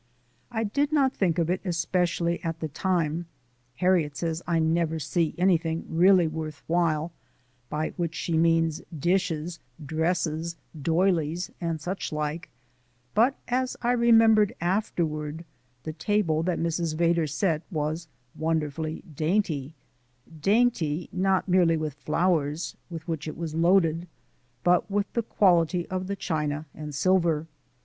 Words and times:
I 0.51 0.63
did 0.63 0.91
not 0.91 1.13
think 1.13 1.37
of 1.37 1.47
it 1.47 1.61
especially 1.63 2.43
at 2.43 2.59
time 2.73 3.27
Harriet 3.75 4.17
says 4.17 4.41
I 4.47 4.57
never 4.57 4.97
see 4.97 5.35
anything 5.37 5.85
really 5.87 6.27
worth 6.27 6.63
while, 6.65 7.11
by 7.69 7.91
which 7.97 8.15
she 8.15 8.35
means 8.35 8.81
dishes, 8.97 9.59
dresses, 9.85 10.55
doilies, 10.75 11.51
and 11.61 11.79
such 11.79 12.11
like 12.11 12.49
but 13.13 13.37
as 13.47 13.77
I 13.83 13.91
remembered 13.91 14.55
afterward 14.59 15.45
the 15.83 15.93
table 15.93 16.41
that 16.41 16.57
Mrs. 16.57 16.95
Vedder 16.95 17.27
set 17.27 17.61
was 17.69 18.07
wonderfully 18.35 19.03
dainty 19.15 19.75
dainty 20.41 21.09
not 21.11 21.47
merely 21.47 21.77
with 21.77 21.93
flowers 21.93 22.75
(with 22.89 23.07
which 23.07 23.27
it 23.27 23.37
was 23.37 23.53
loaded), 23.53 24.07
but 24.63 24.89
with 24.89 25.13
the 25.13 25.21
quality 25.21 25.85
of 25.89 26.07
the 26.07 26.15
china 26.15 26.65
and 26.73 26.95
silver. 26.95 27.45